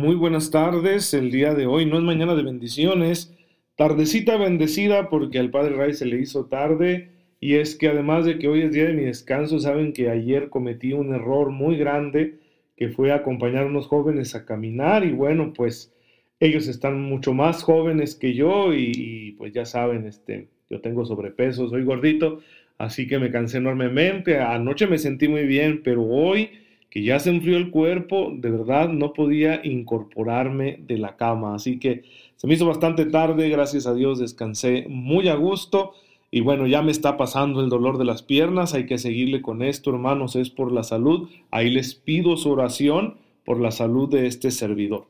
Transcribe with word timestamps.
Muy 0.00 0.14
buenas 0.14 0.50
tardes, 0.50 1.12
el 1.12 1.30
día 1.30 1.52
de 1.52 1.66
hoy 1.66 1.84
no 1.84 1.98
es 1.98 2.02
mañana 2.02 2.34
de 2.34 2.42
bendiciones, 2.42 3.36
tardecita 3.76 4.38
bendecida 4.38 5.10
porque 5.10 5.38
al 5.38 5.50
Padre 5.50 5.76
Ray 5.76 5.92
se 5.92 6.06
le 6.06 6.18
hizo 6.18 6.46
tarde. 6.46 7.10
Y 7.38 7.56
es 7.56 7.76
que 7.76 7.88
además 7.88 8.24
de 8.24 8.38
que 8.38 8.48
hoy 8.48 8.62
es 8.62 8.72
día 8.72 8.86
de 8.86 8.94
mi 8.94 9.04
descanso, 9.04 9.58
saben 9.58 9.92
que 9.92 10.08
ayer 10.08 10.48
cometí 10.48 10.94
un 10.94 11.14
error 11.14 11.50
muy 11.50 11.76
grande 11.76 12.38
que 12.78 12.88
fue 12.88 13.12
acompañar 13.12 13.64
a 13.64 13.66
unos 13.66 13.88
jóvenes 13.88 14.34
a 14.34 14.46
caminar. 14.46 15.04
Y 15.04 15.12
bueno, 15.12 15.52
pues 15.52 15.92
ellos 16.40 16.66
están 16.66 17.02
mucho 17.02 17.34
más 17.34 17.62
jóvenes 17.62 18.14
que 18.14 18.32
yo 18.32 18.72
y, 18.72 18.92
y 18.94 19.32
pues 19.32 19.52
ya 19.52 19.66
saben, 19.66 20.06
este, 20.06 20.48
yo 20.70 20.80
tengo 20.80 21.04
sobrepeso, 21.04 21.68
soy 21.68 21.84
gordito, 21.84 22.40
así 22.78 23.06
que 23.06 23.18
me 23.18 23.30
cansé 23.30 23.58
enormemente, 23.58 24.38
anoche 24.38 24.86
me 24.86 24.96
sentí 24.96 25.28
muy 25.28 25.44
bien, 25.44 25.82
pero 25.84 26.02
hoy 26.04 26.52
que 26.90 27.02
ya 27.04 27.20
se 27.20 27.30
enfrió 27.30 27.56
el 27.56 27.70
cuerpo, 27.70 28.32
de 28.34 28.50
verdad 28.50 28.88
no 28.88 29.12
podía 29.12 29.60
incorporarme 29.64 30.80
de 30.86 30.98
la 30.98 31.16
cama. 31.16 31.54
Así 31.54 31.78
que 31.78 32.02
se 32.36 32.46
me 32.46 32.54
hizo 32.54 32.66
bastante 32.66 33.06
tarde, 33.06 33.48
gracias 33.48 33.86
a 33.86 33.94
Dios 33.94 34.18
descansé 34.18 34.86
muy 34.88 35.28
a 35.28 35.36
gusto. 35.36 35.92
Y 36.32 36.40
bueno, 36.40 36.66
ya 36.66 36.82
me 36.82 36.92
está 36.92 37.16
pasando 37.16 37.60
el 37.60 37.70
dolor 37.70 37.98
de 37.98 38.04
las 38.04 38.22
piernas, 38.22 38.74
hay 38.74 38.86
que 38.86 38.98
seguirle 38.98 39.40
con 39.42 39.62
esto, 39.62 39.90
hermanos, 39.90 40.36
es 40.36 40.50
por 40.50 40.72
la 40.72 40.82
salud. 40.82 41.28
Ahí 41.50 41.70
les 41.70 41.94
pido 41.94 42.36
su 42.36 42.50
oración 42.50 43.16
por 43.44 43.60
la 43.60 43.70
salud 43.70 44.08
de 44.08 44.26
este 44.26 44.50
servidor. 44.50 45.06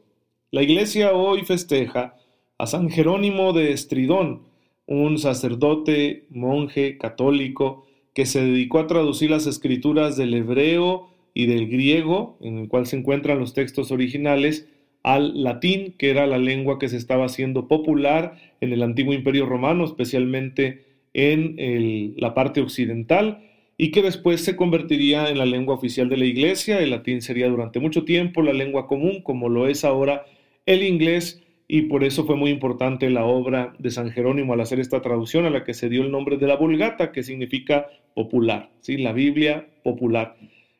La 0.50 0.62
iglesia 0.62 1.12
hoy 1.12 1.42
festeja 1.42 2.16
a 2.58 2.66
San 2.66 2.90
Jerónimo 2.90 3.52
de 3.52 3.72
Estridón, 3.72 4.42
un 4.86 5.18
sacerdote, 5.18 6.26
monje 6.30 6.98
católico, 6.98 7.86
que 8.12 8.26
se 8.26 8.42
dedicó 8.42 8.80
a 8.80 8.86
traducir 8.86 9.30
las 9.30 9.46
escrituras 9.46 10.16
del 10.16 10.34
hebreo, 10.34 11.09
y 11.34 11.46
del 11.46 11.68
griego, 11.68 12.38
en 12.40 12.58
el 12.58 12.68
cual 12.68 12.86
se 12.86 12.96
encuentran 12.96 13.38
los 13.38 13.54
textos 13.54 13.90
originales, 13.90 14.68
al 15.02 15.42
latín, 15.42 15.94
que 15.96 16.10
era 16.10 16.26
la 16.26 16.38
lengua 16.38 16.78
que 16.78 16.88
se 16.88 16.96
estaba 16.96 17.26
haciendo 17.26 17.68
popular 17.68 18.36
en 18.60 18.72
el 18.72 18.82
antiguo 18.82 19.14
imperio 19.14 19.46
romano, 19.46 19.84
especialmente 19.84 20.84
en 21.14 22.14
la 22.16 22.34
parte 22.34 22.60
occidental, 22.60 23.44
y 23.76 23.92
que 23.92 24.02
después 24.02 24.42
se 24.42 24.56
convertiría 24.56 25.30
en 25.30 25.38
la 25.38 25.46
lengua 25.46 25.74
oficial 25.74 26.10
de 26.10 26.18
la 26.18 26.26
iglesia. 26.26 26.80
El 26.80 26.90
latín 26.90 27.22
sería 27.22 27.48
durante 27.48 27.80
mucho 27.80 28.04
tiempo 28.04 28.42
la 28.42 28.52
lengua 28.52 28.86
común, 28.86 29.22
como 29.22 29.48
lo 29.48 29.66
es 29.68 29.84
ahora 29.84 30.26
el 30.66 30.82
inglés, 30.82 31.42
y 31.66 31.82
por 31.82 32.04
eso 32.04 32.26
fue 32.26 32.36
muy 32.36 32.50
importante 32.50 33.08
la 33.08 33.24
obra 33.24 33.74
de 33.78 33.90
San 33.90 34.10
Jerónimo 34.10 34.52
al 34.52 34.60
hacer 34.60 34.80
esta 34.80 35.00
traducción 35.00 35.46
a 35.46 35.50
la 35.50 35.64
que 35.64 35.72
se 35.72 35.88
dio 35.88 36.02
el 36.02 36.10
nombre 36.10 36.36
de 36.36 36.46
la 36.46 36.56
Vulgata, 36.56 37.10
que 37.10 37.22
significa 37.22 37.86
popular, 38.14 38.70
¿sí? 38.80 38.98
la 38.98 39.12
Biblia 39.12 39.66
popular. 39.82 40.36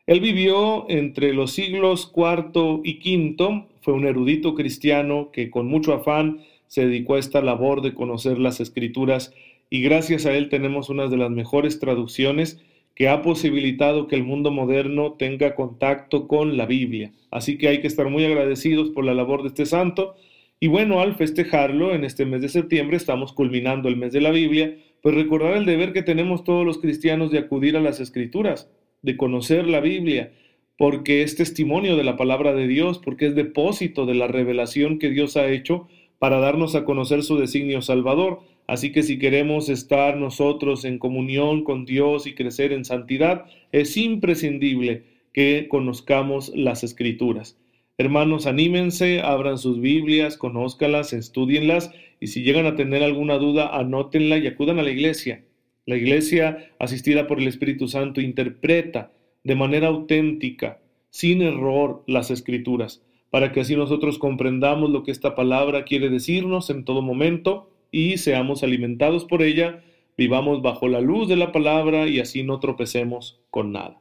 Él 0.07 0.19
vivió 0.19 0.89
entre 0.89 1.33
los 1.33 1.51
siglos 1.51 2.11
IV 2.15 2.81
y 2.83 2.97
V, 2.97 3.65
fue 3.81 3.93
un 3.93 4.05
erudito 4.05 4.55
cristiano 4.55 5.29
que 5.31 5.51
con 5.51 5.67
mucho 5.67 5.93
afán 5.93 6.41
se 6.67 6.85
dedicó 6.85 7.15
a 7.15 7.19
esta 7.19 7.41
labor 7.41 7.81
de 7.81 7.93
conocer 7.93 8.39
las 8.39 8.59
escrituras 8.59 9.33
y 9.69 9.81
gracias 9.81 10.25
a 10.25 10.33
él 10.35 10.49
tenemos 10.49 10.89
una 10.89 11.07
de 11.07 11.17
las 11.17 11.29
mejores 11.29 11.79
traducciones 11.79 12.59
que 12.95 13.09
ha 13.09 13.21
posibilitado 13.21 14.07
que 14.07 14.15
el 14.15 14.23
mundo 14.23 14.51
moderno 14.51 15.13
tenga 15.13 15.55
contacto 15.55 16.27
con 16.27 16.57
la 16.57 16.65
Biblia. 16.65 17.13
Así 17.29 17.57
que 17.57 17.67
hay 17.67 17.79
que 17.79 17.87
estar 17.87 18.09
muy 18.09 18.25
agradecidos 18.25 18.89
por 18.89 19.05
la 19.05 19.13
labor 19.13 19.43
de 19.43 19.49
este 19.49 19.65
santo. 19.65 20.15
Y 20.59 20.67
bueno, 20.67 20.99
al 20.99 21.15
festejarlo 21.15 21.93
en 21.95 22.03
este 22.03 22.25
mes 22.25 22.41
de 22.41 22.49
septiembre, 22.49 22.97
estamos 22.97 23.33
culminando 23.33 23.87
el 23.87 23.97
mes 23.97 24.11
de 24.13 24.21
la 24.21 24.31
Biblia, 24.31 24.75
pues 25.01 25.15
recordar 25.15 25.55
el 25.55 25.65
deber 25.65 25.93
que 25.93 26.03
tenemos 26.03 26.43
todos 26.43 26.65
los 26.65 26.79
cristianos 26.79 27.31
de 27.31 27.39
acudir 27.39 27.77
a 27.77 27.81
las 27.81 27.99
escrituras 27.99 28.69
de 29.01 29.17
conocer 29.17 29.67
la 29.67 29.79
Biblia, 29.79 30.31
porque 30.77 31.23
es 31.23 31.35
testimonio 31.35 31.95
de 31.95 32.03
la 32.03 32.17
palabra 32.17 32.53
de 32.53 32.67
Dios, 32.67 32.99
porque 32.99 33.27
es 33.27 33.35
depósito 33.35 34.05
de 34.05 34.15
la 34.15 34.27
revelación 34.27 34.99
que 34.99 35.09
Dios 35.09 35.37
ha 35.37 35.47
hecho 35.49 35.87
para 36.19 36.39
darnos 36.39 36.75
a 36.75 36.85
conocer 36.85 37.23
su 37.23 37.37
designio 37.37 37.81
salvador. 37.81 38.41
Así 38.67 38.91
que 38.91 39.03
si 39.03 39.19
queremos 39.19 39.69
estar 39.69 40.17
nosotros 40.17 40.85
en 40.85 40.99
comunión 40.99 41.63
con 41.63 41.85
Dios 41.85 42.27
y 42.27 42.35
crecer 42.35 42.73
en 42.73 42.85
santidad, 42.85 43.45
es 43.71 43.97
imprescindible 43.97 45.03
que 45.33 45.67
conozcamos 45.69 46.51
las 46.55 46.83
escrituras. 46.83 47.57
Hermanos, 47.97 48.47
anímense, 48.47 49.21
abran 49.21 49.57
sus 49.57 49.79
Biblias, 49.79 50.37
conózcalas, 50.37 51.13
estudienlas 51.13 51.91
y 52.19 52.27
si 52.27 52.43
llegan 52.43 52.65
a 52.65 52.75
tener 52.75 53.03
alguna 53.03 53.37
duda, 53.37 53.77
anótenla 53.77 54.37
y 54.37 54.47
acudan 54.47 54.79
a 54.79 54.83
la 54.83 54.91
iglesia. 54.91 55.43
La 55.91 55.97
iglesia, 55.97 56.71
asistida 56.79 57.27
por 57.27 57.41
el 57.41 57.49
Espíritu 57.49 57.89
Santo, 57.89 58.21
interpreta 58.21 59.11
de 59.43 59.55
manera 59.55 59.87
auténtica, 59.87 60.79
sin 61.09 61.41
error, 61.41 62.05
las 62.07 62.31
escrituras, 62.31 63.03
para 63.29 63.51
que 63.51 63.59
así 63.59 63.75
nosotros 63.75 64.17
comprendamos 64.17 64.89
lo 64.89 65.03
que 65.03 65.11
esta 65.11 65.35
palabra 65.35 65.83
quiere 65.83 66.09
decirnos 66.09 66.69
en 66.69 66.85
todo 66.85 67.01
momento 67.01 67.69
y 67.91 68.19
seamos 68.19 68.63
alimentados 68.63 69.25
por 69.25 69.41
ella, 69.41 69.83
vivamos 70.17 70.61
bajo 70.61 70.87
la 70.87 71.01
luz 71.01 71.27
de 71.27 71.35
la 71.35 71.51
palabra 71.51 72.07
y 72.07 72.21
así 72.21 72.43
no 72.43 72.61
tropecemos 72.61 73.41
con 73.49 73.73
nada. 73.73 73.99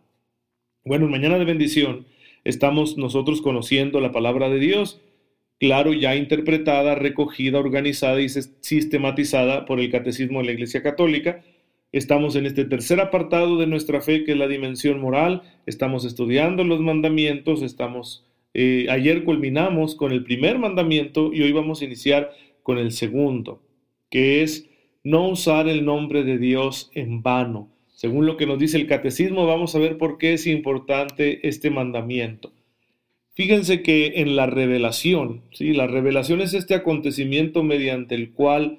Bueno, 0.84 1.06
en 1.06 1.10
mañana 1.10 1.40
de 1.40 1.44
bendición 1.44 2.06
estamos 2.44 2.98
nosotros 2.98 3.42
conociendo 3.42 4.00
la 4.00 4.12
palabra 4.12 4.48
de 4.48 4.60
Dios, 4.60 5.00
claro, 5.58 5.92
ya 5.92 6.14
interpretada, 6.14 6.94
recogida, 6.94 7.58
organizada 7.58 8.20
y 8.20 8.28
sistematizada 8.28 9.64
por 9.64 9.80
el 9.80 9.90
Catecismo 9.90 10.38
de 10.38 10.44
la 10.44 10.52
Iglesia 10.52 10.84
Católica, 10.84 11.42
Estamos 11.92 12.36
en 12.36 12.46
este 12.46 12.64
tercer 12.64 13.00
apartado 13.00 13.58
de 13.58 13.66
nuestra 13.66 14.00
fe, 14.00 14.22
que 14.22 14.32
es 14.32 14.38
la 14.38 14.46
dimensión 14.46 15.00
moral. 15.00 15.42
Estamos 15.66 16.04
estudiando 16.04 16.62
los 16.62 16.80
mandamientos. 16.80 17.62
Estamos, 17.62 18.24
eh, 18.54 18.86
ayer 18.90 19.24
culminamos 19.24 19.96
con 19.96 20.12
el 20.12 20.22
primer 20.22 20.60
mandamiento 20.60 21.32
y 21.32 21.42
hoy 21.42 21.50
vamos 21.50 21.82
a 21.82 21.86
iniciar 21.86 22.30
con 22.62 22.78
el 22.78 22.92
segundo, 22.92 23.60
que 24.08 24.42
es 24.42 24.68
no 25.02 25.28
usar 25.28 25.68
el 25.68 25.84
nombre 25.84 26.22
de 26.22 26.38
Dios 26.38 26.92
en 26.94 27.22
vano. 27.22 27.68
Según 27.92 28.24
lo 28.24 28.36
que 28.36 28.46
nos 28.46 28.60
dice 28.60 28.76
el 28.76 28.86
catecismo, 28.86 29.46
vamos 29.46 29.74
a 29.74 29.80
ver 29.80 29.98
por 29.98 30.16
qué 30.16 30.34
es 30.34 30.46
importante 30.46 31.46
este 31.48 31.70
mandamiento. 31.70 32.52
Fíjense 33.34 33.82
que 33.82 34.12
en 34.16 34.36
la 34.36 34.46
revelación, 34.46 35.42
¿sí? 35.52 35.72
la 35.72 35.88
revelación 35.88 36.40
es 36.40 36.54
este 36.54 36.74
acontecimiento 36.74 37.64
mediante 37.64 38.14
el 38.14 38.30
cual 38.32 38.78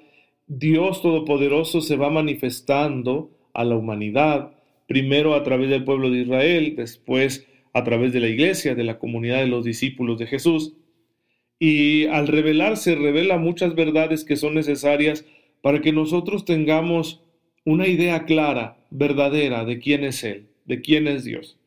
Dios 0.58 1.00
Todopoderoso 1.00 1.80
se 1.80 1.96
va 1.96 2.10
manifestando 2.10 3.30
a 3.54 3.64
la 3.64 3.74
humanidad, 3.74 4.52
primero 4.86 5.34
a 5.34 5.42
través 5.44 5.70
del 5.70 5.84
pueblo 5.84 6.10
de 6.10 6.20
Israel, 6.20 6.74
después 6.76 7.48
a 7.72 7.82
través 7.84 8.12
de 8.12 8.20
la 8.20 8.28
iglesia, 8.28 8.74
de 8.74 8.84
la 8.84 8.98
comunidad 8.98 9.38
de 9.38 9.46
los 9.46 9.64
discípulos 9.64 10.18
de 10.18 10.26
Jesús. 10.26 10.74
Y 11.58 12.04
al 12.06 12.28
revelarse, 12.28 12.94
revela 12.96 13.38
muchas 13.38 13.74
verdades 13.74 14.24
que 14.24 14.36
son 14.36 14.54
necesarias 14.54 15.24
para 15.62 15.80
que 15.80 15.92
nosotros 15.92 16.44
tengamos 16.44 17.22
una 17.64 17.86
idea 17.86 18.26
clara, 18.26 18.76
verdadera, 18.90 19.64
de 19.64 19.78
quién 19.78 20.04
es 20.04 20.22
Él, 20.22 20.48
de 20.66 20.82
quién 20.82 21.08
es 21.08 21.24
Dios. 21.24 21.58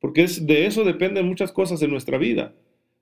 Porque 0.00 0.24
es, 0.24 0.48
de 0.48 0.66
eso 0.66 0.82
dependen 0.82 1.28
muchas 1.28 1.52
cosas 1.52 1.80
en 1.82 1.92
nuestra 1.92 2.18
vida. 2.18 2.56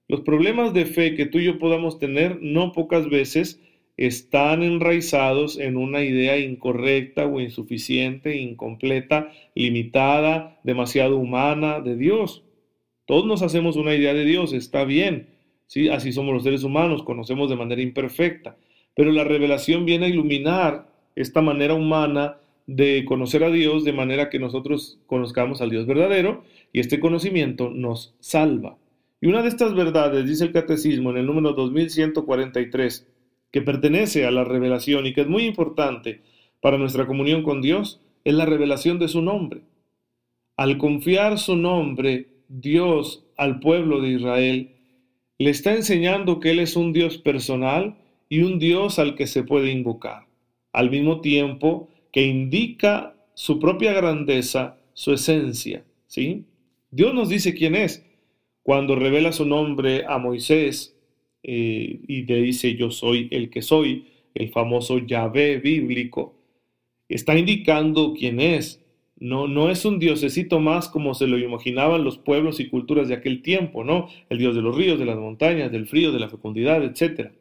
Los 0.06 0.20
problemas 0.20 0.74
de 0.74 0.84
fe 0.84 1.14
que 1.14 1.24
tú 1.24 1.38
y 1.38 1.44
yo 1.44 1.58
podamos 1.58 1.98
tener 1.98 2.42
no 2.42 2.72
pocas 2.72 3.08
veces 3.08 3.58
están 4.00 4.62
enraizados 4.62 5.58
en 5.58 5.76
una 5.76 6.02
idea 6.02 6.38
incorrecta 6.38 7.26
o 7.26 7.38
insuficiente, 7.38 8.38
incompleta, 8.38 9.30
limitada, 9.54 10.58
demasiado 10.64 11.18
humana 11.18 11.80
de 11.80 11.96
Dios. 11.96 12.42
Todos 13.04 13.26
nos 13.26 13.42
hacemos 13.42 13.76
una 13.76 13.94
idea 13.94 14.14
de 14.14 14.24
Dios, 14.24 14.54
está 14.54 14.84
bien, 14.84 15.28
¿sí? 15.66 15.90
así 15.90 16.12
somos 16.12 16.32
los 16.32 16.44
seres 16.44 16.64
humanos, 16.64 17.02
conocemos 17.02 17.50
de 17.50 17.56
manera 17.56 17.82
imperfecta, 17.82 18.56
pero 18.96 19.12
la 19.12 19.24
revelación 19.24 19.84
viene 19.84 20.06
a 20.06 20.08
iluminar 20.08 20.88
esta 21.14 21.42
manera 21.42 21.74
humana 21.74 22.38
de 22.66 23.04
conocer 23.04 23.44
a 23.44 23.50
Dios 23.50 23.84
de 23.84 23.92
manera 23.92 24.30
que 24.30 24.38
nosotros 24.38 24.98
conozcamos 25.08 25.60
al 25.60 25.68
Dios 25.68 25.84
verdadero 25.84 26.42
y 26.72 26.80
este 26.80 27.00
conocimiento 27.00 27.68
nos 27.68 28.14
salva. 28.20 28.78
Y 29.20 29.26
una 29.26 29.42
de 29.42 29.48
estas 29.48 29.74
verdades, 29.74 30.26
dice 30.26 30.44
el 30.44 30.52
Catecismo 30.52 31.10
en 31.10 31.18
el 31.18 31.26
número 31.26 31.52
2143, 31.52 33.06
que 33.50 33.62
pertenece 33.62 34.26
a 34.26 34.30
la 34.30 34.44
revelación 34.44 35.06
y 35.06 35.12
que 35.12 35.22
es 35.22 35.28
muy 35.28 35.44
importante 35.44 36.22
para 36.60 36.78
nuestra 36.78 37.06
comunión 37.06 37.42
con 37.42 37.62
Dios, 37.62 38.00
es 38.24 38.34
la 38.34 38.46
revelación 38.46 38.98
de 38.98 39.08
su 39.08 39.22
nombre. 39.22 39.62
al 40.56 40.76
confiar 40.76 41.38
su 41.38 41.56
nombre, 41.56 42.28
Dios, 42.48 43.24
al 43.38 43.60
pueblo 43.60 44.02
de 44.02 44.10
Israel, 44.10 44.70
le 45.38 45.48
está 45.48 45.74
enseñando 45.74 46.38
que 46.38 46.50
Él 46.50 46.60
es 46.60 46.76
un 46.76 46.92
Dios 46.92 47.16
personal 47.16 47.96
y 48.28 48.42
un 48.42 48.58
Dios 48.58 48.98
al 48.98 49.14
que 49.14 49.26
se 49.26 49.42
puede 49.42 49.70
invocar, 49.70 50.26
al 50.74 50.90
mismo 50.90 51.22
tiempo 51.22 51.88
que 52.12 52.26
indica 52.26 53.14
su 53.32 53.58
propia 53.58 53.94
grandeza, 53.94 54.76
su 54.92 55.14
esencia, 55.14 55.82
¿sí? 56.06 56.44
Dios 56.90 57.14
nos 57.14 57.30
dice 57.30 57.54
quién 57.54 57.74
es. 57.74 58.04
Cuando 58.62 58.96
revela 58.96 59.32
su 59.32 59.46
nombre 59.46 60.04
a 60.06 60.18
Moisés 60.18 60.94
eh, 61.42 62.00
y 62.06 62.22
le 62.24 62.42
dice 62.42 62.76
yo 62.76 62.90
soy 62.90 63.28
el 63.30 63.50
que 63.50 63.62
soy, 63.62 64.06
el 64.34 64.50
famoso 64.50 64.98
Yahvé 64.98 65.58
bíblico, 65.58 66.34
está 67.08 67.38
indicando 67.38 68.14
quién 68.14 68.40
es. 68.40 68.84
No, 69.18 69.48
no 69.48 69.70
es 69.70 69.84
un 69.84 69.98
diosecito 69.98 70.60
más 70.60 70.88
como 70.88 71.12
se 71.14 71.26
lo 71.26 71.38
imaginaban 71.38 72.04
los 72.04 72.16
pueblos 72.16 72.58
y 72.58 72.68
culturas 72.68 73.08
de 73.08 73.14
aquel 73.14 73.42
tiempo, 73.42 73.84
¿no? 73.84 74.08
El 74.30 74.38
dios 74.38 74.54
de 74.54 74.62
los 74.62 74.74
ríos, 74.74 74.98
de 74.98 75.04
las 75.04 75.18
montañas, 75.18 75.70
del 75.70 75.86
frío, 75.86 76.10
de 76.10 76.20
la 76.20 76.30
fecundidad, 76.30 76.82
etcétera. 76.82 77.32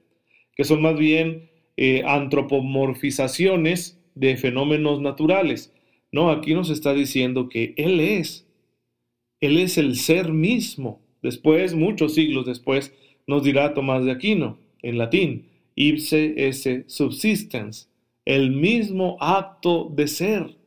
Que 0.56 0.66
son 0.66 0.81
más 0.81 0.98
bien 0.98 1.50
eh, 1.78 2.04
antropomorfizaciones 2.06 3.98
de 4.16 4.36
fenómenos 4.36 5.00
naturales. 5.00 5.74
No, 6.12 6.31
aquí 6.31 6.54
nos 6.54 6.69
está 6.69 6.94
diciendo 6.94 7.48
que 7.48 7.74
Él 7.78 8.02
es. 8.02 8.45
Él 9.40 9.57
es 9.57 9.78
el 9.78 9.95
ser 9.95 10.34
mismo. 10.34 11.02
Después, 11.22 11.74
muchos 11.75 12.16
siglos 12.16 12.45
después, 12.45 12.94
nos 13.30 13.44
dirá 13.44 13.76
Tomás 13.76 14.04
de 14.04 14.12
Aquino, 14.12 14.58
en 14.81 14.98
latín, 14.98 15.46
ipse 15.76 16.34
esse 16.36 16.84
subsistens, 16.88 17.88
el 18.26 18.50
mismo 18.50 19.18
acto 19.20 19.88
de 19.94 20.08
ser. 20.08 20.58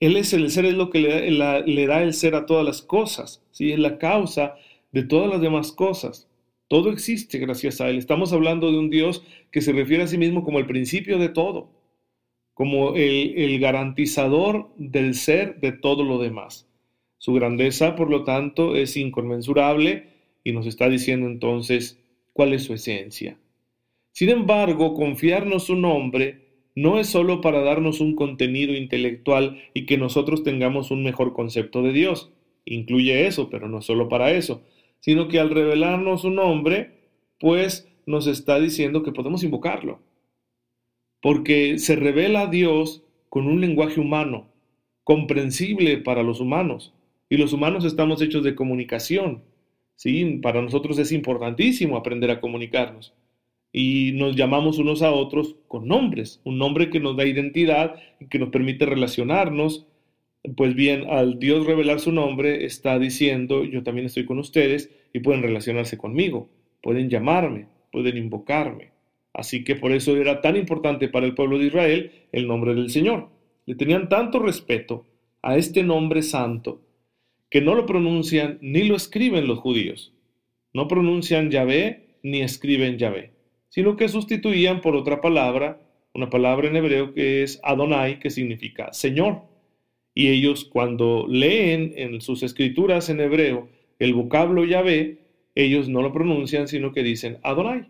Él 0.00 0.16
es 0.16 0.32
el 0.32 0.50
ser, 0.50 0.64
es 0.64 0.74
lo 0.74 0.90
que 0.90 0.98
le, 0.98 1.86
da 1.86 2.02
el 2.02 2.14
ser 2.14 2.34
a 2.34 2.46
todas 2.46 2.64
las 2.64 2.82
cosas, 2.82 3.44
¿sí? 3.52 3.70
es 3.70 3.78
la 3.78 3.96
causa 3.98 4.56
de 4.90 5.04
todas 5.04 5.30
las 5.30 5.40
demás 5.40 5.70
cosas. 5.70 6.28
Todo 6.66 6.90
existe 6.90 7.38
gracias 7.38 7.80
a 7.80 7.88
Él. 7.88 7.96
Estamos 7.96 8.32
hablando 8.32 8.72
de 8.72 8.78
un 8.78 8.90
Dios 8.90 9.22
que 9.52 9.60
se 9.60 9.72
refiere 9.72 10.02
a 10.02 10.08
sí 10.08 10.18
mismo 10.18 10.42
como 10.42 10.58
el 10.58 10.66
principio 10.66 11.18
de 11.18 11.28
todo, 11.28 11.70
como 12.54 12.96
el, 12.96 13.34
el 13.36 13.60
garantizador 13.60 14.68
del 14.78 15.14
ser 15.14 15.60
de 15.60 15.70
todo 15.70 16.02
lo 16.02 16.18
demás. 16.18 16.68
Su 17.18 17.34
grandeza, 17.34 17.94
por 17.94 18.10
lo 18.10 18.24
tanto, 18.24 18.74
es 18.74 18.96
inconmensurable 18.96 20.17
y 20.48 20.52
nos 20.52 20.66
está 20.66 20.88
diciendo 20.88 21.26
entonces 21.26 22.00
cuál 22.32 22.54
es 22.54 22.62
su 22.62 22.72
esencia. 22.72 23.38
Sin 24.12 24.30
embargo, 24.30 24.94
confiarnos 24.94 25.64
su 25.64 25.76
nombre 25.76 26.70
no 26.74 26.98
es 26.98 27.08
sólo 27.08 27.42
para 27.42 27.60
darnos 27.60 28.00
un 28.00 28.14
contenido 28.14 28.72
intelectual 28.72 29.62
y 29.74 29.84
que 29.84 29.98
nosotros 29.98 30.42
tengamos 30.42 30.90
un 30.90 31.02
mejor 31.02 31.34
concepto 31.34 31.82
de 31.82 31.92
Dios. 31.92 32.32
Incluye 32.64 33.26
eso, 33.26 33.50
pero 33.50 33.68
no 33.68 33.82
solo 33.82 34.08
para 34.08 34.30
eso, 34.30 34.62
sino 35.00 35.28
que 35.28 35.38
al 35.38 35.50
revelarnos 35.50 36.22
su 36.22 36.30
nombre, 36.30 36.92
pues 37.38 37.86
nos 38.06 38.26
está 38.26 38.58
diciendo 38.58 39.02
que 39.02 39.12
podemos 39.12 39.44
invocarlo. 39.44 40.00
Porque 41.20 41.78
se 41.78 41.94
revela 41.94 42.44
a 42.44 42.46
Dios 42.46 43.02
con 43.28 43.48
un 43.48 43.60
lenguaje 43.60 44.00
humano, 44.00 44.46
comprensible 45.04 45.98
para 45.98 46.22
los 46.22 46.40
humanos. 46.40 46.94
Y 47.28 47.36
los 47.36 47.52
humanos 47.52 47.84
estamos 47.84 48.22
hechos 48.22 48.42
de 48.44 48.54
comunicación. 48.54 49.42
¿Sí? 49.98 50.38
Para 50.40 50.62
nosotros 50.62 50.98
es 50.98 51.10
importantísimo 51.12 51.96
aprender 51.96 52.30
a 52.30 52.40
comunicarnos 52.40 53.12
y 53.72 54.12
nos 54.14 54.36
llamamos 54.36 54.78
unos 54.78 55.02
a 55.02 55.10
otros 55.10 55.56
con 55.66 55.88
nombres, 55.88 56.40
un 56.44 56.56
nombre 56.56 56.88
que 56.88 57.00
nos 57.00 57.16
da 57.16 57.26
identidad 57.26 57.96
y 58.20 58.26
que 58.28 58.38
nos 58.38 58.50
permite 58.50 58.86
relacionarnos. 58.86 59.86
Pues 60.56 60.74
bien, 60.74 61.04
al 61.10 61.38
Dios 61.40 61.66
revelar 61.66 61.98
su 61.98 62.12
nombre 62.12 62.64
está 62.64 62.98
diciendo, 62.98 63.64
yo 63.64 63.82
también 63.82 64.06
estoy 64.06 64.24
con 64.24 64.38
ustedes 64.38 64.90
y 65.12 65.18
pueden 65.18 65.42
relacionarse 65.42 65.98
conmigo, 65.98 66.48
pueden 66.80 67.10
llamarme, 67.10 67.66
pueden 67.90 68.16
invocarme. 68.16 68.92
Así 69.34 69.64
que 69.64 69.74
por 69.74 69.90
eso 69.90 70.16
era 70.16 70.40
tan 70.40 70.56
importante 70.56 71.08
para 71.08 71.26
el 71.26 71.34
pueblo 71.34 71.58
de 71.58 71.66
Israel 71.66 72.12
el 72.30 72.46
nombre 72.46 72.74
del 72.74 72.90
Señor. 72.90 73.30
Le 73.66 73.74
tenían 73.74 74.08
tanto 74.08 74.38
respeto 74.38 75.06
a 75.42 75.56
este 75.56 75.82
nombre 75.82 76.22
santo 76.22 76.80
que 77.50 77.60
no 77.60 77.74
lo 77.74 77.86
pronuncian 77.86 78.58
ni 78.60 78.84
lo 78.84 78.96
escriben 78.96 79.46
los 79.46 79.58
judíos. 79.58 80.12
No 80.72 80.88
pronuncian 80.88 81.50
Yahvé 81.50 82.18
ni 82.22 82.42
escriben 82.42 82.98
Yahvé 82.98 83.38
sino 83.68 83.96
que 83.96 84.08
sustituían 84.08 84.80
por 84.80 84.96
otra 84.96 85.20
palabra, 85.20 85.80
una 86.14 86.30
palabra 86.30 86.68
en 86.68 86.76
hebreo 86.76 87.14
que 87.14 87.42
es 87.42 87.60
Adonai, 87.62 88.18
que 88.18 88.30
significa 88.30 88.92
Señor. 88.92 89.42
Y 90.14 90.28
ellos 90.28 90.64
cuando 90.64 91.26
leen 91.28 91.92
en 91.96 92.20
sus 92.20 92.42
escrituras 92.42 93.08
en 93.08 93.20
hebreo 93.20 93.68
el 93.98 94.14
vocablo 94.14 94.64
Yahvé, 94.64 95.18
ellos 95.54 95.88
no 95.88 96.02
lo 96.02 96.12
pronuncian, 96.12 96.68
sino 96.68 96.92
que 96.92 97.02
dicen 97.02 97.38
Adonai. 97.42 97.88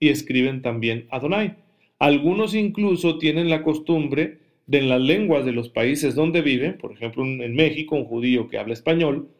Y 0.00 0.08
escriben 0.08 0.62
también 0.62 1.06
Adonai. 1.10 1.56
Algunos 1.98 2.54
incluso 2.54 3.18
tienen 3.18 3.50
la 3.50 3.62
costumbre 3.62 4.38
de 4.68 4.82
las 4.82 5.00
lenguas 5.00 5.44
de 5.44 5.52
los 5.52 5.70
países 5.70 6.14
donde 6.14 6.42
viven, 6.42 6.76
por 6.78 6.92
ejemplo 6.92 7.24
en 7.24 7.56
México, 7.56 7.96
un 7.96 8.04
judío 8.04 8.48
que 8.48 8.58
habla 8.58 8.74
español, 8.74 9.30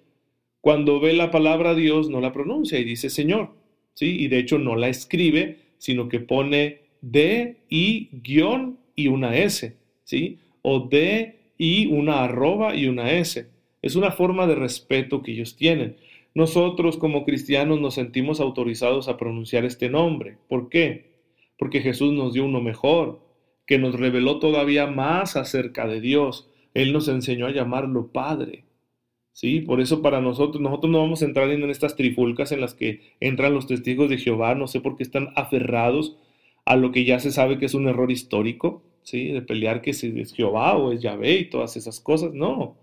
cuando 0.61 0.99
ve 1.01 1.13
la 1.13 1.31
palabra 1.31 1.75
Dios 1.75 2.11
no 2.11 2.21
la 2.21 2.33
pronuncia 2.33 2.79
y 2.79 2.85
dice 2.85 3.11
Señor, 3.11 3.51
¿sí? 3.95 4.17
Y 4.19 4.29
de 4.29 4.39
hecho 4.39 4.59
no 4.59 4.75
la 4.75 4.89
escribe, 4.89 5.59
sino 5.77 6.09
que 6.09 6.19
pone 6.19 6.81
D, 7.03 7.59
I, 7.69 8.09
guion 8.11 8.79
y 8.97 9.09
una 9.09 9.37
S, 9.37 9.77
¿sí? 10.03 10.39
O 10.63 10.89
D, 10.89 11.37
I, 11.59 11.87
una 11.87 12.25
arroba 12.25 12.75
y 12.75 12.87
una 12.87 13.13
S. 13.13 13.47
Es 13.83 13.97
una 13.97 14.11
forma 14.11 14.47
de 14.47 14.55
respeto 14.55 15.23
que 15.23 15.33
ellos 15.33 15.57
tienen. 15.57 15.97
Nosotros 16.35 16.97
como 16.97 17.25
cristianos 17.25 17.81
nos 17.81 17.95
sentimos 17.95 18.41
autorizados 18.41 19.09
a 19.09 19.19
pronunciar 19.19 19.67
este 19.67 19.91
nombre. 19.91 20.39
¿Por 20.49 20.71
qué? 20.71 21.11
Porque 21.59 21.81
Jesús 21.81 22.13
nos 22.13 22.33
dio 22.33 22.45
uno 22.45 22.61
mejor, 22.61 23.21
que 23.69 23.79
nos 23.79 24.01
reveló 24.01 24.39
todavía 24.39 24.87
más 24.87 25.37
acerca 25.37 25.87
de 25.87 26.01
Dios. 26.01 26.49
Él 26.73 26.95
nos 26.95 27.07
enseñó 27.07 27.47
a 27.47 27.53
llamarlo 27.53 28.09
Padre. 28.09 28.65
¿sí? 29.33 29.61
Por 29.61 29.83
eso 29.83 30.01
para 30.01 30.23
nosotros, 30.23 30.61
nosotros 30.61 30.91
no 30.91 31.01
vamos 31.01 31.21
a 31.21 31.27
entrar 31.27 31.51
en 31.51 31.69
estas 31.69 31.95
trifulcas 31.95 32.51
en 32.51 32.63
las 32.63 32.73
que 32.73 33.03
entran 33.21 33.53
los 33.53 33.67
testigos 33.67 34.09
de 34.09 34.17
Jehová, 34.17 34.55
no 34.55 34.67
sé 34.69 34.81
por 34.81 34.97
qué 34.97 35.03
están 35.03 35.29
aferrados 35.37 36.17
a 36.65 36.77
lo 36.77 36.93
que 36.93 37.05
ya 37.05 37.21
se 37.21 37.31
sabe 37.31 37.59
que 37.59 37.67
es 37.67 37.75
un 37.75 37.87
error 37.89 38.11
histórico, 38.11 38.83
¿sí? 39.03 39.27
De 39.29 39.43
pelear 39.43 39.83
que 39.83 39.91
es 39.91 40.03
Jehová 40.35 40.77
o 40.77 40.93
es 40.93 41.03
Yahvé 41.03 41.37
y 41.37 41.51
todas 41.51 41.77
esas 41.77 42.01
cosas, 42.01 42.33
no. 42.33 42.79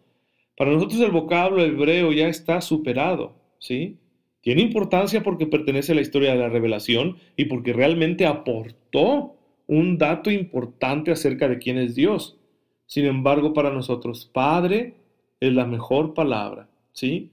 Para 0.56 0.72
nosotros 0.72 1.02
el 1.02 1.12
vocablo 1.12 1.64
hebreo 1.64 2.12
ya 2.12 2.28
está 2.28 2.62
superado, 2.62 3.33
¿sí? 3.57 3.98
Tiene 4.42 4.62
importancia 4.62 5.24
porque 5.24 5.48
pertenece 5.48 5.94
a 5.94 5.95
la 5.95 6.02
historia 6.02 6.33
de 6.33 6.40
la 6.40 6.50
revelación 6.50 7.18
y 7.36 7.45
porque 7.45 7.74
realmente 7.74 8.28
aportó 8.28 9.34
un 9.68 9.98
dato 9.98 10.31
importante 10.31 11.12
acerca 11.12 11.48
de 11.48 11.60
quién 11.60 11.78
es 11.78 11.95
Dios. 11.95 12.38
Sin 12.86 13.06
embargo, 13.06 13.54
para 13.54 13.72
nosotros, 13.72 14.30
Padre, 14.31 14.95
es 15.40 15.54
la 15.54 15.66
mejor 15.66 16.14
palabra, 16.14 16.69
¿sí? 16.94 17.31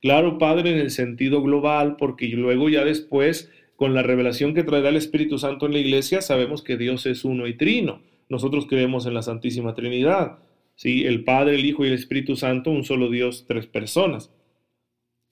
Claro, 0.00 0.38
Padre, 0.38 0.70
en 0.70 0.78
el 0.78 0.90
sentido 0.90 1.42
global, 1.42 1.96
porque 1.96 2.26
luego 2.28 2.68
ya 2.68 2.84
después, 2.84 3.50
con 3.76 3.94
la 3.94 4.02
revelación 4.02 4.54
que 4.54 4.62
traerá 4.62 4.90
el 4.90 4.96
Espíritu 4.96 5.38
Santo 5.38 5.66
en 5.66 5.72
la 5.72 5.78
iglesia, 5.78 6.20
sabemos 6.20 6.62
que 6.62 6.76
Dios 6.76 7.06
es 7.06 7.24
uno 7.24 7.46
y 7.46 7.54
trino. 7.54 8.02
Nosotros 8.28 8.66
creemos 8.66 9.06
en 9.06 9.14
la 9.14 9.22
Santísima 9.22 9.74
Trinidad, 9.74 10.38
¿sí? 10.74 11.04
El 11.04 11.24
Padre, 11.24 11.54
el 11.54 11.64
Hijo 11.64 11.84
y 11.84 11.88
el 11.88 11.94
Espíritu 11.94 12.36
Santo, 12.36 12.70
un 12.70 12.84
solo 12.84 13.10
Dios, 13.10 13.44
tres 13.46 13.66
personas. 13.66 14.30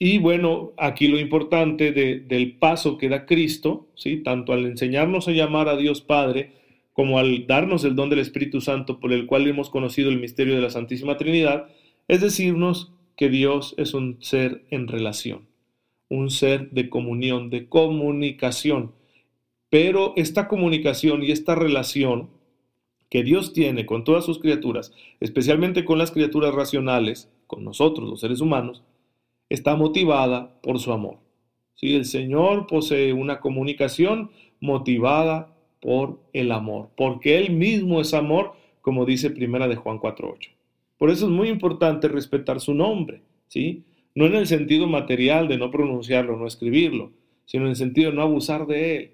Y 0.05 0.19
bueno, 0.19 0.73
aquí 0.79 1.07
lo 1.07 1.21
importante 1.21 1.93
del 1.93 2.57
paso 2.59 2.99
que 2.99 3.09
da 3.09 3.25
Cristo, 3.25 3.87
¿sí? 3.95 4.17
tanto 4.17 4.53
al 4.53 4.67
enseñarnos 4.67 5.29
a 5.29 5.31
llamar 5.31 5.69
a 5.69 5.77
Dios 5.77 6.01
Padre, 6.01 6.55
como 6.93 7.21
al 7.21 7.47
darnos 7.47 7.85
el 7.85 7.95
don 7.95 8.11
del 8.11 8.19
Espíritu 8.19 8.61
Santo 8.61 8.99
por 8.99 9.13
el 9.13 9.27
cual 9.27 9.47
hemos 9.47 9.71
conocido 9.71 10.11
el 10.11 10.19
misterio 10.19 10.57
de 10.57 10.61
la 10.61 10.71
Santísima 10.71 11.19
Trinidad, 11.19 11.69
es 12.09 12.21
decirnos 12.21 12.91
que 13.15 13.29
Dios 13.29 13.77
es 13.79 13.95
un 13.95 14.17
ser 14.21 14.65
en 14.71 14.89
relación, 14.89 15.47
un 16.09 16.31
ser 16.31 16.71
de 16.71 16.91
comunión, 16.91 17.49
de 17.49 17.69
comunicación. 17.69 18.91
Pero 19.71 20.15
esta 20.17 20.49
comunicación 20.49 21.23
y 21.23 21.31
esta 21.31 21.55
relación 21.55 22.29
que 23.09 23.23
Dios 23.23 23.53
tiene 23.53 23.87
con 23.87 24.03
todas 24.03 24.25
sus 24.25 24.41
criaturas, 24.41 24.93
especialmente 25.21 25.85
con 25.85 25.99
las 25.99 26.11
criaturas 26.11 26.53
racionales, 26.53 27.31
con 27.47 27.63
nosotros 27.63 28.11
los 28.11 28.19
seres 28.19 28.41
humanos, 28.41 28.83
está 29.53 29.77
motivada 29.77 30.61
por 30.63 30.79
su 30.79 30.93
amor. 30.93 31.19
¿Sí? 31.75 31.95
El 31.95 32.05
Señor 32.05 32.67
posee 32.67 33.13
una 33.13 33.41
comunicación 33.41 34.31
motivada 34.61 35.55
por 35.81 36.21
el 36.33 36.53
amor, 36.53 36.91
porque 36.97 37.39
Él 37.39 37.51
mismo 37.51 38.01
es 38.01 38.15
amor, 38.15 38.53
como 38.81 39.05
dice 39.05 39.31
Primera 39.31 39.69
de 39.69 39.77
Juan 39.77 39.99
4.8. 39.99 40.51
Por 40.97 41.11
eso 41.11 41.27
es 41.27 41.33
muy 41.33 41.49
importante 41.49 42.07
respetar 42.09 42.61
su 42.61 42.75
nombre, 42.75 43.23
¿sí? 43.49 43.83
No 44.15 44.27
en 44.27 44.37
el 44.37 44.47
sentido 44.47 44.87
material 44.87 45.49
de 45.49 45.59
no 45.59 45.71
pronunciarlo, 45.71 46.37
no 46.37 46.47
escribirlo, 46.47 47.11
sino 47.45 47.65
en 47.65 47.71
el 47.71 47.77
sentido 47.77 48.11
de 48.11 48.17
no 48.17 48.23
abusar 48.23 48.67
de 48.67 48.97
él. 48.97 49.11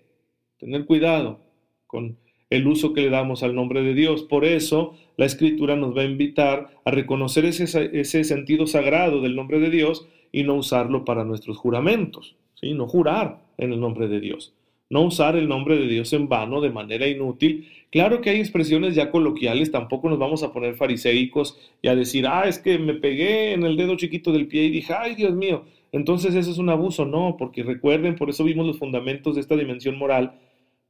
Tener 0.59 0.85
cuidado 0.85 1.41
con 1.87 2.19
el 2.51 2.67
uso 2.67 2.93
que 2.93 3.03
le 3.03 3.11
damos 3.11 3.43
al 3.43 3.55
nombre 3.55 3.83
de 3.83 3.95
Dios. 3.95 4.23
Por 4.25 4.45
eso 4.45 4.95
la 5.17 5.25
escritura 5.25 5.77
nos 5.77 5.97
va 5.97 6.03
a 6.03 6.07
invitar 6.07 6.69
a 6.85 6.91
reconocer 6.91 7.45
ese, 7.45 7.65
ese 7.99 8.25
sentido 8.25 8.67
sagrado 8.67 9.23
del 9.23 9.37
nombre 9.37 9.59
de 9.61 9.71
Dios 9.71 10.07
y 10.33 10.43
no 10.43 10.55
usarlo 10.55 11.05
para 11.05 11.25
nuestros 11.25 11.57
juramentos, 11.57 12.37
¿sí? 12.55 12.75
no 12.75 12.87
jurar 12.87 13.41
en 13.57 13.73
el 13.73 13.81
nombre 13.81 14.09
de 14.09 14.21
Dios, 14.21 14.55
no 14.91 15.03
usar 15.03 15.37
el 15.37 15.49
nombre 15.49 15.79
de 15.79 15.87
Dios 15.87 16.13
en 16.13 16.29
vano 16.29 16.61
de 16.61 16.71
manera 16.71 17.07
inútil. 17.07 17.69
Claro 17.91 18.21
que 18.21 18.31
hay 18.31 18.41
expresiones 18.41 18.95
ya 18.95 19.11
coloquiales, 19.11 19.71
tampoco 19.71 20.09
nos 20.09 20.19
vamos 20.19 20.43
a 20.43 20.53
poner 20.53 20.77
fariseicos 20.77 21.59
y 21.83 21.89
a 21.89 21.95
decir, 21.95 22.27
ah, 22.27 22.45
es 22.47 22.59
que 22.59 22.79
me 22.79 22.95
pegué 22.95 23.53
en 23.53 23.65
el 23.65 23.77
dedo 23.77 23.97
chiquito 23.97 24.33
del 24.33 24.47
pie 24.47 24.65
y 24.65 24.71
dije, 24.71 24.95
ay, 24.95 25.15
Dios 25.15 25.35
mío, 25.35 25.65
entonces 25.93 26.35
eso 26.35 26.51
es 26.51 26.59
un 26.59 26.69
abuso, 26.69 27.05
no, 27.07 27.37
porque 27.39 27.63
recuerden, 27.63 28.17
por 28.17 28.31
eso 28.31 28.45
vimos 28.45 28.67
los 28.67 28.79
fundamentos 28.79 29.35
de 29.35 29.41
esta 29.41 29.57
dimensión 29.57 29.97
moral, 29.97 30.39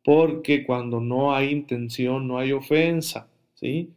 porque 0.05 0.65
cuando 0.65 1.01
no 1.01 1.35
hay 1.35 1.51
intención, 1.51 2.27
no 2.27 2.39
hay 2.39 2.53
ofensa, 2.53 3.29
¿sí? 3.55 3.91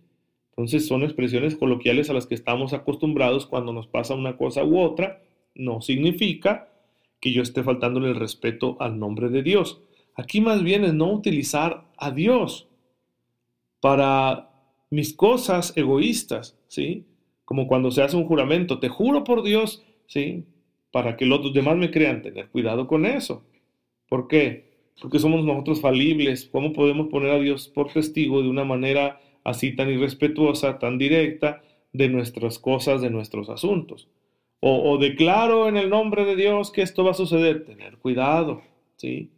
Entonces 0.51 0.88
son 0.88 1.03
expresiones 1.03 1.55
coloquiales 1.55 2.10
a 2.10 2.13
las 2.13 2.27
que 2.27 2.36
estamos 2.36 2.74
acostumbrados 2.74 3.45
cuando 3.45 3.74
nos 3.74 3.88
pasa 3.88 4.13
una 4.13 4.38
cosa 4.38 4.63
u 4.63 4.79
otra, 4.79 5.21
no 5.55 5.81
significa 5.81 6.70
que 7.20 7.31
yo 7.31 7.43
esté 7.43 7.63
faltándole 7.63 8.10
el 8.10 8.15
respeto 8.15 8.77
al 8.79 9.00
nombre 9.00 9.29
de 9.29 9.43
Dios. 9.43 9.81
Aquí 10.15 10.41
más 10.41 10.63
bien 10.63 10.84
es 10.84 10.93
no 10.93 11.12
utilizar 11.12 11.86
a 11.98 12.12
Dios 12.12 12.67
para 13.79 14.50
mis 14.89 15.13
cosas 15.13 15.75
egoístas, 15.77 16.58
¿sí? 16.67 17.05
Como 17.46 17.67
cuando 17.67 17.91
se 17.91 18.01
hace 18.01 18.17
un 18.17 18.25
juramento, 18.25 18.79
te 18.79 18.89
juro 18.89 19.24
por 19.24 19.43
Dios, 19.43 19.84
¿sí? 20.08 20.46
Para 20.91 21.15
que 21.15 21.25
los 21.25 21.53
demás 21.53 21.77
me 21.77 21.91
crean, 21.91 22.22
tener 22.22 22.50
cuidado 22.50 22.88
con 22.88 23.05
eso. 23.05 23.43
¿Por 24.10 24.27
qué? 24.27 24.72
Porque 25.01 25.20
somos 25.20 25.46
nosotros 25.46 25.81
falibles. 25.81 26.46
¿Cómo 26.51 26.74
podemos 26.74 27.08
poner 27.08 27.31
a 27.31 27.39
Dios 27.39 27.70
por 27.70 27.91
testigo 27.91 28.41
de 28.41 28.50
una 28.50 28.65
manera 28.65 29.22
así 29.43 29.75
tan 29.75 29.89
irrespetuosa, 29.89 30.79
tan 30.79 30.98
directa, 30.98 31.62
de 31.93 32.10
nuestras 32.10 32.60
cosas, 32.60 33.01
de 33.01 33.10
nuestros 33.10 33.50
asuntos? 33.50 34.08
O, 34.63 35.00
declaro 35.00 35.68
en 35.68 35.75
el 35.75 35.89
nombre 35.89 36.24
de 36.24 36.36
Dios 36.36 36.72
que 36.72 36.84
esto 36.84 37.03
va 37.03 37.12
a 37.12 37.15
suceder. 37.15 37.65
Tener 37.65 37.98
cuidado, 37.98 38.62
¿sí? 38.96 39.32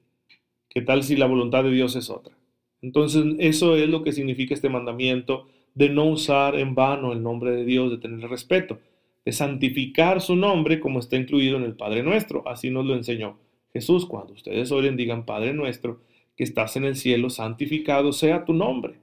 ¿Qué 0.70 0.82
tal 0.82 1.01
si 1.03 1.15
la 1.15 1.27
voluntad 1.27 1.63
de 1.63 1.72
Dios 1.72 1.96
es 1.96 2.10
otra? 2.10 2.36
Entonces, 2.82 3.24
eso 3.39 3.77
es 3.77 3.88
lo 3.88 4.03
que 4.03 4.12
significa 4.12 4.53
este 4.53 4.68
mandamiento 4.68 5.48
de 5.75 5.88
no 5.88 6.06
usar 6.06 6.56
en 6.56 6.75
vano 6.75 7.13
el 7.13 7.24
nombre 7.24 7.51
de 7.51 7.63
Dios, 7.63 7.89
de 7.89 8.00
tener 8.00 8.30
respeto, 8.30 8.80
de 9.24 9.32
santificar 9.32 10.20
su 10.20 10.36
nombre 10.36 10.82
como 10.82 11.00
está 11.00 11.15
incluido 11.15 11.56
en 11.56 11.63
el 11.63 11.75
Padre 11.75 12.03
Nuestro. 12.03 12.46
Así 12.46 12.70
nos 12.70 12.86
lo 12.86 12.94
enseñó 12.94 13.39
Jesús. 13.72 14.06
Cuando 14.06 14.34
ustedes 14.34 14.74
oren, 14.74 14.98
digan, 14.98 15.25
Padre 15.25 15.53
Nuestro, 15.53 16.01
que 16.36 16.44
estás 16.44 16.75
en 16.75 16.84
el 16.84 16.98
cielo, 16.98 17.30
santificado 17.30 18.12
sea 18.12 18.44
tu 18.44 18.53
nombre. 18.53 18.96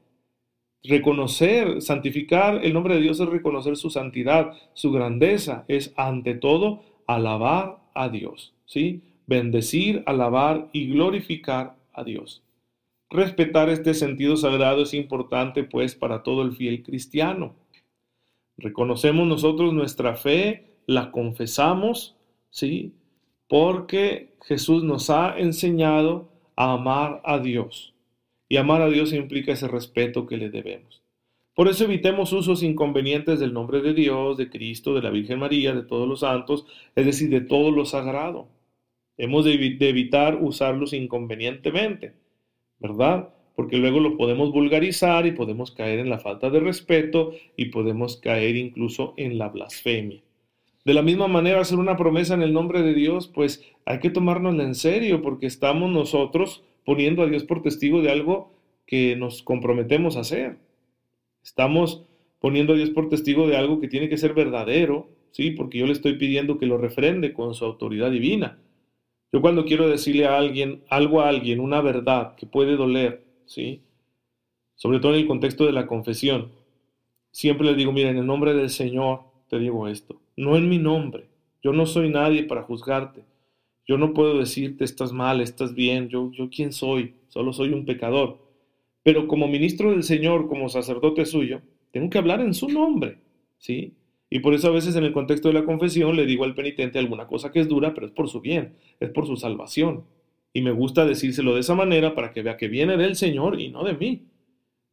Reconocer, 0.82 1.82
santificar 1.82 2.64
el 2.64 2.72
nombre 2.72 2.94
de 2.94 3.02
Dios 3.02 3.20
es 3.20 3.28
reconocer 3.28 3.76
su 3.76 3.90
santidad, 3.90 4.54
su 4.72 4.90
grandeza, 4.90 5.64
es 5.68 5.92
ante 5.96 6.34
todo 6.34 6.82
alabar 7.06 7.78
a 7.94 8.08
Dios, 8.08 8.54
¿sí? 8.64 9.02
Bendecir, 9.26 10.02
alabar 10.06 10.68
y 10.72 10.88
glorificar 10.88 11.76
a 11.92 12.02
Dios. 12.02 12.42
Respetar 13.10 13.68
este 13.68 13.92
sentido 13.92 14.36
sagrado 14.36 14.82
es 14.82 14.94
importante 14.94 15.64
pues 15.64 15.94
para 15.94 16.22
todo 16.22 16.42
el 16.42 16.52
fiel 16.52 16.82
cristiano. 16.82 17.54
Reconocemos 18.56 19.26
nosotros 19.26 19.74
nuestra 19.74 20.14
fe, 20.14 20.78
la 20.86 21.10
confesamos, 21.10 22.16
¿sí? 22.50 22.94
Porque 23.48 24.34
Jesús 24.42 24.82
nos 24.82 25.10
ha 25.10 25.38
enseñado 25.38 26.28
a 26.56 26.72
amar 26.72 27.20
a 27.24 27.38
Dios. 27.38 27.94
Y 28.50 28.56
amar 28.56 28.82
a 28.82 28.90
Dios 28.90 29.12
implica 29.12 29.52
ese 29.52 29.68
respeto 29.68 30.26
que 30.26 30.36
le 30.36 30.50
debemos. 30.50 31.00
Por 31.54 31.68
eso 31.68 31.84
evitemos 31.84 32.32
usos 32.32 32.64
inconvenientes 32.64 33.38
del 33.38 33.52
nombre 33.52 33.80
de 33.80 33.94
Dios, 33.94 34.36
de 34.36 34.50
Cristo, 34.50 34.92
de 34.92 35.02
la 35.02 35.10
Virgen 35.10 35.38
María, 35.38 35.72
de 35.72 35.84
todos 35.84 36.08
los 36.08 36.20
santos, 36.20 36.66
es 36.96 37.06
decir, 37.06 37.30
de 37.30 37.42
todo 37.42 37.70
lo 37.70 37.84
sagrado. 37.84 38.48
Hemos 39.16 39.44
de, 39.44 39.52
evitar 39.52 40.36
usarlos 40.42 40.94
inconvenientemente, 40.94 42.14
¿verdad? 42.80 43.28
Porque 43.54 43.76
luego 43.76 44.00
lo 44.00 44.16
podemos 44.16 44.50
vulgarizar 44.50 45.26
y 45.26 45.32
podemos 45.32 45.70
caer 45.70 46.00
en 46.00 46.10
la 46.10 46.18
falta 46.18 46.50
de 46.50 46.58
respeto 46.58 47.32
y 47.56 47.66
podemos 47.66 48.16
caer 48.16 48.56
incluso 48.56 49.14
en 49.16 49.38
la 49.38 49.48
blasfemia. 49.48 50.22
De 50.84 50.94
la 50.94 51.02
misma 51.02 51.28
manera, 51.28 51.60
hacer 51.60 51.78
una 51.78 51.96
promesa 51.96 52.34
en 52.34 52.42
el 52.42 52.52
nombre 52.52 52.82
de 52.82 52.94
Dios, 52.94 53.28
pues 53.28 53.64
hay 53.84 54.00
que 54.00 54.10
tomárnosla 54.10 54.64
en 54.64 54.74
serio 54.74 55.22
porque 55.22 55.46
estamos 55.46 55.88
nosotros 55.88 56.64
poniendo 56.90 57.22
a 57.22 57.28
Dios 57.28 57.44
por 57.44 57.62
testigo 57.62 58.02
de 58.02 58.10
algo 58.10 58.52
que 58.84 59.14
nos 59.14 59.44
comprometemos 59.44 60.16
a 60.16 60.22
hacer. 60.22 60.58
Estamos 61.40 62.02
poniendo 62.40 62.72
a 62.72 62.76
Dios 62.76 62.90
por 62.90 63.08
testigo 63.08 63.46
de 63.46 63.56
algo 63.56 63.78
que 63.78 63.86
tiene 63.86 64.08
que 64.08 64.16
ser 64.16 64.34
verdadero, 64.34 65.08
¿sí? 65.30 65.52
Porque 65.52 65.78
yo 65.78 65.86
le 65.86 65.92
estoy 65.92 66.14
pidiendo 66.14 66.58
que 66.58 66.66
lo 66.66 66.78
refrende 66.78 67.32
con 67.32 67.54
su 67.54 67.64
autoridad 67.64 68.10
divina. 68.10 68.58
Yo 69.32 69.40
cuando 69.40 69.66
quiero 69.66 69.88
decirle 69.88 70.26
a 70.26 70.36
alguien, 70.36 70.82
algo 70.88 71.20
a 71.20 71.28
alguien, 71.28 71.60
una 71.60 71.80
verdad 71.80 72.34
que 72.34 72.46
puede 72.46 72.74
doler, 72.74 73.22
¿sí? 73.46 73.82
Sobre 74.74 74.98
todo 74.98 75.14
en 75.14 75.20
el 75.20 75.28
contexto 75.28 75.66
de 75.66 75.72
la 75.72 75.86
confesión, 75.86 76.50
siempre 77.30 77.68
le 77.68 77.76
digo, 77.76 77.92
mira, 77.92 78.10
en 78.10 78.18
el 78.18 78.26
nombre 78.26 78.52
del 78.52 78.68
Señor 78.68 79.20
te 79.48 79.60
digo 79.60 79.86
esto, 79.86 80.20
no 80.36 80.56
en 80.56 80.68
mi 80.68 80.78
nombre, 80.78 81.28
yo 81.62 81.72
no 81.72 81.86
soy 81.86 82.10
nadie 82.10 82.42
para 82.42 82.64
juzgarte, 82.64 83.22
yo 83.90 83.98
no 83.98 84.14
puedo 84.14 84.38
decirte 84.38 84.84
estás 84.84 85.12
mal, 85.12 85.40
estás 85.40 85.74
bien, 85.74 86.08
yo, 86.08 86.30
yo 86.30 86.48
quién 86.48 86.72
soy, 86.72 87.14
solo 87.26 87.52
soy 87.52 87.70
un 87.70 87.84
pecador. 87.84 88.38
Pero 89.02 89.26
como 89.26 89.48
ministro 89.48 89.90
del 89.90 90.04
Señor, 90.04 90.46
como 90.46 90.68
sacerdote 90.68 91.26
suyo, 91.26 91.60
tengo 91.90 92.08
que 92.08 92.18
hablar 92.18 92.40
en 92.40 92.54
su 92.54 92.68
nombre, 92.68 93.18
¿sí? 93.58 93.94
Y 94.30 94.38
por 94.38 94.54
eso 94.54 94.68
a 94.68 94.70
veces 94.70 94.94
en 94.94 95.02
el 95.02 95.12
contexto 95.12 95.48
de 95.48 95.54
la 95.54 95.64
confesión 95.64 96.14
le 96.14 96.24
digo 96.24 96.44
al 96.44 96.54
penitente 96.54 97.00
alguna 97.00 97.26
cosa 97.26 97.50
que 97.50 97.58
es 97.58 97.66
dura, 97.66 97.92
pero 97.92 98.06
es 98.06 98.12
por 98.12 98.28
su 98.28 98.40
bien, 98.40 98.74
es 99.00 99.10
por 99.10 99.26
su 99.26 99.36
salvación. 99.36 100.04
Y 100.52 100.62
me 100.62 100.70
gusta 100.70 101.04
decírselo 101.04 101.54
de 101.54 101.60
esa 101.62 101.74
manera 101.74 102.14
para 102.14 102.30
que 102.30 102.42
vea 102.42 102.56
que 102.56 102.68
viene 102.68 102.96
del 102.96 103.16
Señor 103.16 103.60
y 103.60 103.70
no 103.70 103.82
de 103.82 103.94
mí. 103.94 104.22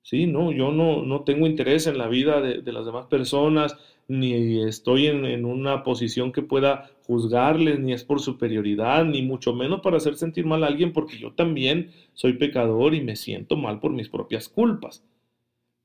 Sí, 0.08 0.26
no, 0.26 0.54
yo 0.54 0.72
no, 0.72 1.04
no 1.04 1.26
tengo 1.26 1.48
interés 1.48 1.86
en 1.86 1.98
la 1.98 2.08
vida 2.08 2.40
de, 2.40 2.62
de 2.62 2.72
las 2.72 2.86
demás 2.86 3.08
personas, 3.08 3.76
ni 4.08 4.64
estoy 4.64 5.08
en, 5.08 5.44
una 5.44 5.84
posición 5.84 6.32
que 6.32 6.42
pueda 6.42 6.90
juzgarles, 7.06 7.78
ni 7.82 7.92
es 7.92 8.06
por 8.06 8.22
superioridad, 8.22 9.04
ni 9.04 9.22
mucho 9.22 9.52
menos 9.54 9.82
para 9.82 9.98
hacer 9.98 10.16
sentir 10.16 10.46
mal 10.46 10.64
a 10.64 10.68
alguien, 10.68 10.94
porque 10.94 11.18
yo 11.18 11.34
también 11.34 11.92
soy 12.14 12.34
pecador 12.38 12.96
y 12.96 13.02
me 13.02 13.18
siento 13.18 13.58
mal 13.58 13.82
por 13.82 13.92
mis 13.92 14.08
propias 14.08 14.48
culpas. 14.48 15.04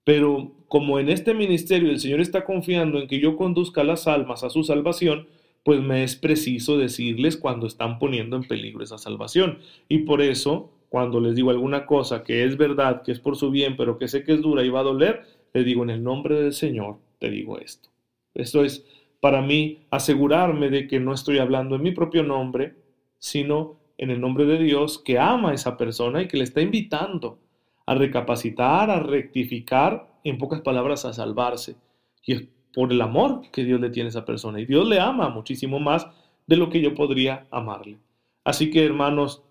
Pero 0.04 0.52
como 0.68 1.00
en 1.00 1.08
este 1.08 1.34
ministerio 1.34 1.90
el 1.90 1.98
Señor 1.98 2.20
está 2.20 2.44
confiando 2.44 3.00
en 3.00 3.08
que 3.08 3.18
yo 3.18 3.36
conduzca 3.36 3.82
las 3.82 4.06
almas 4.06 4.44
a 4.44 4.50
su 4.50 4.62
salvación, 4.62 5.26
pues 5.64 5.80
me 5.80 6.04
es 6.04 6.14
preciso 6.14 6.78
decirles 6.78 7.36
cuando 7.36 7.66
están 7.66 7.98
poniendo 7.98 8.36
en 8.36 8.44
peligro 8.44 8.84
esa 8.84 8.98
salvación. 8.98 9.58
Y 9.88 9.98
por 9.98 10.22
eso, 10.22 10.70
cuando 10.92 11.20
les 11.20 11.34
digo 11.34 11.48
alguna 11.48 11.86
cosa 11.86 12.22
que 12.22 12.44
es 12.44 12.58
verdad, 12.58 13.00
que 13.00 13.12
es 13.12 13.18
por 13.18 13.34
su 13.34 13.50
bien, 13.50 13.78
pero 13.78 13.96
que 13.96 14.08
sé 14.08 14.24
que 14.24 14.34
es 14.34 14.42
dura 14.42 14.62
y 14.62 14.68
va 14.68 14.80
a 14.80 14.82
doler, 14.82 15.22
le 15.54 15.64
digo 15.64 15.84
en 15.84 15.88
el 15.88 16.04
nombre 16.04 16.38
del 16.38 16.52
Señor, 16.52 16.98
te 17.18 17.30
digo 17.30 17.58
esto. 17.58 17.88
Esto 18.34 18.62
es 18.62 18.84
para 19.18 19.40
mí 19.40 19.86
asegurarme 19.90 20.68
de 20.68 20.86
que 20.86 21.00
no 21.00 21.14
estoy 21.14 21.38
hablando 21.38 21.76
en 21.76 21.82
mi 21.82 21.92
propio 21.92 22.22
nombre, 22.22 22.74
sino 23.16 23.78
en 23.96 24.10
el 24.10 24.20
nombre 24.20 24.44
de 24.44 24.58
Dios 24.58 24.98
que 24.98 25.18
ama 25.18 25.52
a 25.52 25.54
esa 25.54 25.78
persona 25.78 26.20
y 26.20 26.28
que 26.28 26.36
le 26.36 26.44
está 26.44 26.60
invitando 26.60 27.38
a 27.86 27.94
recapacitar, 27.94 28.90
a 28.90 29.00
rectificar, 29.00 30.12
en 30.24 30.36
pocas 30.36 30.60
palabras, 30.60 31.06
a 31.06 31.14
salvarse. 31.14 31.74
Y 32.22 32.34
es 32.34 32.44
por 32.74 32.92
el 32.92 33.00
amor 33.00 33.40
que 33.50 33.64
Dios 33.64 33.80
le 33.80 33.88
tiene 33.88 34.08
a 34.08 34.10
esa 34.10 34.26
persona. 34.26 34.60
Y 34.60 34.66
Dios 34.66 34.86
le 34.86 35.00
ama 35.00 35.30
muchísimo 35.30 35.80
más 35.80 36.06
de 36.46 36.58
lo 36.58 36.68
que 36.68 36.82
yo 36.82 36.92
podría 36.94 37.46
amarle. 37.50 37.96
Así 38.44 38.70
que, 38.70 38.84
hermanos, 38.84 39.42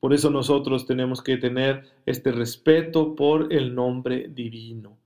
por 0.00 0.14
eso 0.14 0.30
nosotros 0.30 0.86
tenemos 0.86 1.22
que 1.22 1.36
tener 1.36 1.84
este 2.06 2.32
respeto 2.32 3.16
por 3.16 3.52
el 3.52 3.74
nombre 3.74 4.28
divino 4.28 4.96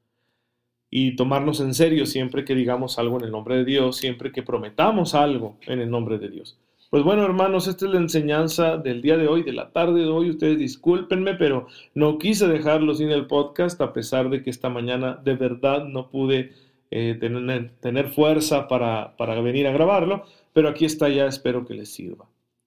y 0.94 1.16
tomarnos 1.16 1.60
en 1.60 1.72
serio 1.72 2.04
siempre 2.04 2.44
que 2.44 2.54
digamos 2.54 2.98
algo 2.98 3.18
en 3.18 3.24
el 3.24 3.30
nombre 3.30 3.56
de 3.56 3.64
Dios, 3.64 3.96
siempre 3.96 4.30
que 4.30 4.42
prometamos 4.42 5.14
algo 5.14 5.56
en 5.66 5.80
el 5.80 5.90
nombre 5.90 6.18
de 6.18 6.28
Dios. 6.28 6.58
Pues 6.90 7.02
bueno, 7.02 7.24
hermanos, 7.24 7.66
esta 7.68 7.86
es 7.86 7.92
la 7.92 8.00
enseñanza 8.00 8.76
del 8.76 9.00
día 9.00 9.16
de 9.16 9.26
hoy, 9.26 9.42
de 9.42 9.54
la 9.54 9.72
tarde 9.72 10.00
de 10.00 10.08
hoy. 10.08 10.28
Ustedes 10.28 10.58
discúlpenme, 10.58 11.32
pero 11.36 11.66
no 11.94 12.18
quise 12.18 12.46
dejarlo 12.46 12.94
sin 12.94 13.08
el 13.08 13.26
podcast, 13.26 13.80
a 13.80 13.94
pesar 13.94 14.28
de 14.28 14.42
que 14.42 14.50
esta 14.50 14.68
mañana 14.68 15.18
de 15.24 15.34
verdad 15.34 15.86
no 15.86 16.10
pude 16.10 16.52
eh, 16.90 17.16
tener, 17.18 17.70
tener, 17.80 18.10
fuerza 18.10 18.68
para, 18.68 19.16
para 19.16 19.40
venir 19.40 19.66
a 19.66 19.72
grabarlo, 19.72 20.24
pero 20.52 20.68
aquí 20.68 20.84
está 20.84 21.08
ya, 21.08 21.24
espero 21.24 21.64
que 21.64 21.72
les 21.72 21.90
sirva. 21.90 22.26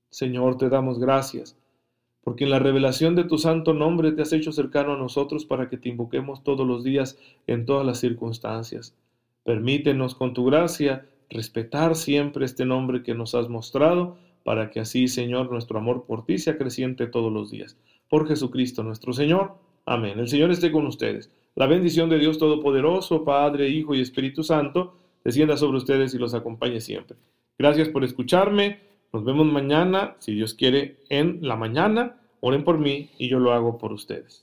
Señor, 0.09 0.57
te 0.57 0.69
damos 0.69 0.97
gracias 0.97 1.55
porque 2.25 2.43
en 2.43 2.49
la 2.49 2.57
revelación 2.57 3.15
de 3.15 3.23
tu 3.23 3.37
santo 3.37 3.75
nombre 3.75 4.11
te 4.11 4.23
has 4.23 4.33
hecho 4.33 4.51
cercano 4.51 4.93
a 4.93 4.97
nosotros 4.97 5.45
para 5.45 5.69
que 5.69 5.77
te 5.77 5.89
invoquemos 5.89 6.43
todos 6.43 6.65
los 6.65 6.83
días 6.83 7.19
en 7.45 7.67
todas 7.67 7.85
las 7.85 7.99
circunstancias. 7.99 8.95
Permítenos 9.43 10.15
con 10.15 10.33
tu 10.33 10.43
gracia 10.43 11.05
respetar 11.29 11.95
siempre 11.95 12.45
este 12.45 12.65
nombre 12.65 13.03
que 13.03 13.13
nos 13.13 13.35
has 13.35 13.47
mostrado, 13.47 14.17
para 14.43 14.71
que 14.71 14.79
así, 14.79 15.07
Señor, 15.07 15.51
nuestro 15.51 15.77
amor 15.77 16.05
por 16.07 16.25
ti 16.25 16.39
sea 16.39 16.57
creciente 16.57 17.05
todos 17.05 17.31
los 17.31 17.51
días. 17.51 17.77
Por 18.09 18.27
Jesucristo 18.27 18.81
nuestro 18.81 19.13
Señor. 19.13 19.53
Amén. 19.85 20.17
El 20.17 20.27
Señor 20.27 20.49
esté 20.49 20.71
con 20.71 20.87
ustedes. 20.87 21.29
La 21.53 21.67
bendición 21.67 22.09
de 22.09 22.17
Dios 22.17 22.39
Todopoderoso, 22.39 23.23
Padre, 23.23 23.69
Hijo 23.69 23.93
y 23.93 24.01
Espíritu 24.01 24.41
Santo, 24.41 24.95
descienda 25.23 25.57
sobre 25.57 25.77
ustedes 25.77 26.15
y 26.15 26.17
los 26.17 26.33
acompañe 26.33 26.81
siempre. 26.81 27.17
Gracias 27.59 27.87
por 27.89 28.03
escucharme. 28.03 28.79
Nos 29.15 29.23
vemos 29.23 29.45
mañana, 29.45 30.17
si 30.19 30.33
Dios 30.33 30.55
quiere, 30.55 30.97
en 31.07 31.39
la 31.41 31.55
mañana. 31.55 32.17
Oren 32.41 32.65
por 32.65 32.79
mí 32.79 33.11
y 33.17 33.29
yo 33.29 33.39
lo 33.39 33.53
hago 33.53 33.77
por 33.77 33.93
ustedes. 33.93 34.41